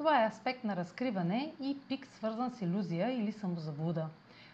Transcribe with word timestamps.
Това 0.00 0.22
е 0.22 0.26
аспект 0.26 0.64
на 0.64 0.76
разкриване 0.76 1.52
и 1.60 1.78
пик 1.88 2.06
свързан 2.06 2.50
с 2.50 2.62
иллюзия 2.62 3.12
или 3.12 3.32
самозаблуда. 3.32 4.08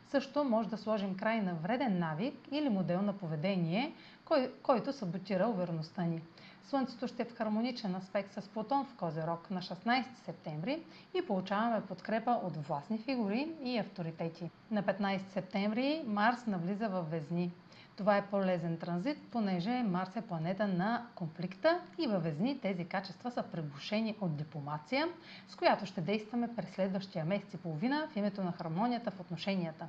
Също 0.06 0.45
може 0.45 0.68
да 0.68 0.77
сложим 0.77 1.16
край 1.16 1.41
на 1.41 1.54
вреден 1.54 1.98
навик 1.98 2.34
или 2.50 2.68
модел 2.68 3.02
на 3.02 3.12
поведение, 3.12 3.95
кой, 4.24 4.52
който 4.62 4.92
саботира 4.92 5.48
увереността 5.48 6.02
ни. 6.02 6.23
Слънцето 6.69 7.09
ще 7.09 7.23
е 7.23 7.25
в 7.25 7.37
хармоничен 7.37 7.95
аспект 7.95 8.33
с 8.33 8.48
Плутон 8.48 8.84
в 8.84 8.95
Козерог 8.95 9.51
на 9.51 9.62
16 9.62 10.05
септември 10.24 10.83
и 11.15 11.27
получаваме 11.27 11.87
подкрепа 11.87 12.30
от 12.30 12.57
властни 12.57 12.98
фигури 12.98 13.48
и 13.65 13.79
авторитети. 13.79 14.51
На 14.71 14.83
15 14.83 15.29
септември 15.33 16.02
Марс 16.07 16.47
навлиза 16.47 16.88
в 16.88 17.02
Везни. 17.02 17.52
Това 17.97 18.16
е 18.16 18.27
полезен 18.27 18.79
транзит, 18.79 19.19
понеже 19.33 19.83
Марс 19.83 20.16
е 20.16 20.21
планета 20.21 20.69
на 20.69 21.07
конфликта 21.15 21.80
и 21.98 22.07
във 22.07 22.23
Везни 22.23 22.60
тези 22.60 22.85
качества 22.85 23.30
са 23.30 23.43
пребушени 23.43 24.16
от 24.21 24.37
дипломация, 24.37 25.09
с 25.48 25.57
която 25.57 25.87
ще 25.87 26.01
действаме 26.01 26.57
през 26.57 26.71
следващия 26.71 27.24
месец 27.24 27.55
и 27.55 27.57
половина 27.57 28.09
в 28.12 28.16
името 28.16 28.45
на 28.45 28.52
хармонията 28.52 29.10
в 29.10 29.21
отношенията. 29.21 29.88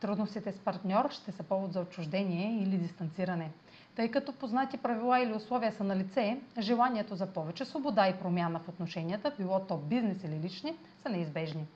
Трудностите 0.00 0.52
с 0.52 0.58
партньор 0.58 1.10
ще 1.10 1.32
са 1.32 1.42
повод 1.42 1.72
за 1.72 1.80
отчуждение 1.80 2.62
или 2.62 2.78
дистанциране. 2.78 3.50
Тъй 3.96 4.10
като 4.10 4.32
познати 4.32 4.78
правила 4.78 5.20
или 5.20 5.32
условия 5.32 5.72
са 5.72 5.84
на 5.84 5.96
лице, 5.96 6.40
желанието 6.58 7.14
за 7.14 7.26
повече 7.26 7.64
свобода 7.64 8.08
и 8.08 8.18
промяна 8.18 8.58
в 8.58 8.68
отношенията, 8.68 9.32
било 9.38 9.60
то 9.60 9.76
бизнес 9.76 10.24
или 10.24 10.40
лични, 10.40 10.76
са 11.02 11.08
неизбежни. 11.08 11.66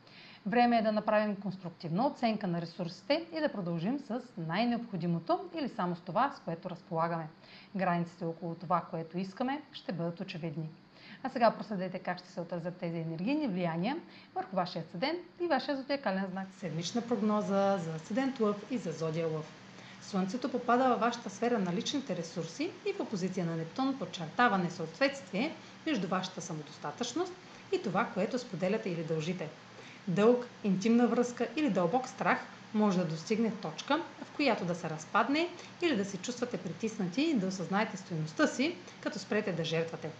Време 0.47 0.79
е 0.79 0.83
да 0.83 0.93
направим 0.93 1.37
конструктивна 1.37 2.07
оценка 2.07 2.47
на 2.47 2.61
ресурсите 2.61 3.27
и 3.37 3.41
да 3.41 3.53
продължим 3.53 3.99
с 3.99 4.21
най-необходимото 4.37 5.41
или 5.59 5.69
само 5.69 5.97
с 5.97 6.01
това, 6.01 6.31
с 6.31 6.41
което 6.41 6.71
разполагаме. 6.71 7.29
Границите 7.77 8.25
около 8.25 8.55
това, 8.55 8.81
което 8.91 9.19
искаме, 9.19 9.63
ще 9.73 9.93
бъдат 9.93 10.21
очевидни. 10.21 10.71
А 11.25 11.29
сега 11.29 11.51
проследете 11.51 11.99
как 11.99 12.19
ще 12.19 12.29
се 12.29 12.41
отразят 12.41 12.77
тези 12.77 12.99
енергийни 12.99 13.49
влияния 13.49 13.97
върху 14.35 14.57
вашия 14.57 14.85
седент 14.93 15.21
и 15.41 15.47
вашия 15.47 15.77
зодиакален 15.77 16.27
знак. 16.31 16.47
Седмична 16.59 17.03
прогноза 17.03 17.79
за 17.79 17.99
седент 17.99 18.41
Лъв 18.41 18.57
и 18.71 18.79
за 18.79 18.93
зодия 18.93 19.27
Лъв. 19.29 19.53
Слънцето 20.03 20.49
попада 20.49 20.89
във 20.89 21.01
вашата 21.01 21.31
сфера 21.31 21.59
на 21.59 21.73
личните 21.73 22.17
ресурси 22.17 22.71
и 22.87 22.93
в 22.93 23.01
опозиция 23.01 23.47
на 23.47 23.57
Нептун 23.57 23.99
подчертава 23.99 24.59
несъответствие 24.59 25.55
между 25.87 26.09
вашата 26.09 26.41
самодостатъчност 26.41 27.33
и 27.73 27.83
това, 27.83 28.05
което 28.15 28.39
споделяте 28.39 28.91
или 28.91 29.05
дължите. 29.05 29.49
Дълг, 30.09 30.47
интимна 30.65 31.07
връзка 31.07 31.49
или 31.57 31.71
дълбок 31.71 32.09
страх 32.09 32.39
може 32.75 32.99
да 32.99 33.05
достигне 33.05 33.51
точка, 33.51 34.03
в 34.25 34.37
която 34.37 34.65
да 34.65 34.75
се 34.75 34.91
разпадне 34.91 35.49
или 35.83 35.97
да 35.97 36.05
се 36.05 36.17
чувствате 36.17 36.57
притиснати 36.57 37.23
и 37.23 37.35
да 37.35 37.47
осъзнаете 37.47 37.97
стоеността 37.97 38.47
си, 38.47 38.77
като 39.01 39.19
спрете 39.19 39.53
да 39.53 39.65
жертвате. 39.65 40.11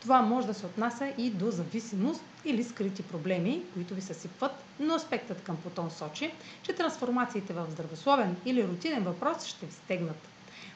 Това 0.00 0.22
може 0.22 0.46
да 0.46 0.54
се 0.54 0.66
отнася 0.66 1.12
и 1.18 1.30
до 1.30 1.50
зависимост 1.50 2.20
или 2.44 2.64
скрити 2.64 3.02
проблеми, 3.02 3.62
които 3.74 3.94
ви 3.94 4.00
съсипват, 4.00 4.52
но 4.78 4.94
аспектът 4.94 5.42
към 5.42 5.56
Плутон 5.56 5.90
сочи, 5.90 6.30
че 6.62 6.72
трансформациите 6.72 7.52
в 7.52 7.66
здравословен 7.70 8.36
или 8.44 8.66
рутинен 8.66 9.02
въпрос 9.04 9.44
ще 9.44 9.66
ви 9.66 9.72
стегнат. 9.72 10.28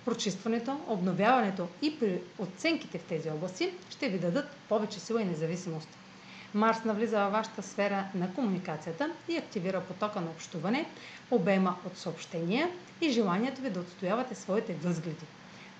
Прочистването, 0.04 0.80
обновяването 0.86 1.68
и 1.82 1.98
при 1.98 2.20
оценките 2.38 2.98
в 2.98 3.04
тези 3.04 3.30
области 3.30 3.72
ще 3.90 4.08
ви 4.08 4.18
дадат 4.18 4.46
повече 4.68 5.00
сила 5.00 5.22
и 5.22 5.24
независимост. 5.24 5.88
Марс 6.54 6.84
навлиза 6.84 7.18
във 7.18 7.32
вашата 7.32 7.62
сфера 7.62 8.04
на 8.14 8.34
комуникацията 8.34 9.10
и 9.28 9.36
активира 9.36 9.80
потока 9.80 10.20
на 10.20 10.30
общуване, 10.30 10.86
обема 11.30 11.76
от 11.86 11.98
съобщения 11.98 12.68
и 13.00 13.10
желанието 13.10 13.60
ви 13.60 13.70
да 13.70 13.80
отстоявате 13.80 14.34
своите 14.34 14.74
възгледи. 14.74 15.26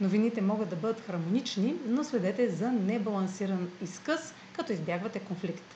Новините 0.01 0.41
могат 0.41 0.69
да 0.69 0.77
бъдат 0.77 1.01
хармонични, 1.01 1.75
но 1.87 2.05
следете 2.05 2.49
за 2.49 2.71
небалансиран 2.73 3.69
изкъс, 3.83 4.35
като 4.53 4.73
избягвате 4.73 5.19
конфликт. 5.19 5.75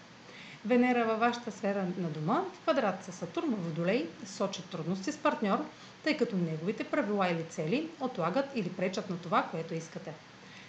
Венера 0.67 1.05
във 1.05 1.21
вашата 1.21 1.51
сфера 1.51 1.87
на 1.99 2.09
дома, 2.09 2.43
в 2.55 2.61
квадрат 2.61 3.05
с 3.05 3.13
Сатурн 3.13 3.51
в 3.51 3.65
Водолей, 3.65 4.07
сочи 4.27 4.63
трудности 4.63 5.13
с 5.13 5.17
партньор, 5.17 5.65
тъй 6.05 6.17
като 6.17 6.37
неговите 6.37 6.85
правила 6.85 7.29
или 7.29 7.43
цели 7.45 7.89
отлагат 8.01 8.47
или 8.55 8.69
пречат 8.69 9.11
на 9.11 9.17
това, 9.19 9.43
което 9.43 9.75
искате. 9.75 10.13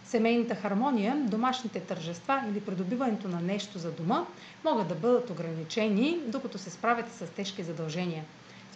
Семейната 0.06 0.56
хармония, 0.56 1.16
домашните 1.28 1.80
тържества 1.80 2.44
или 2.50 2.62
придобиването 2.62 3.28
на 3.28 3.40
нещо 3.42 3.80
за 3.80 3.92
дома 3.92 4.26
могат 4.64 4.88
да 4.88 4.96
бъдат 4.96 5.30
ограничени, 5.30 6.20
докато 6.28 6.58
се 6.58 6.70
справяте 6.70 7.12
с 7.12 7.32
тежки 7.32 7.64
задължения– 7.64 8.24